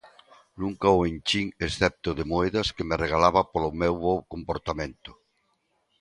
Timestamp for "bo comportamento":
4.03-5.11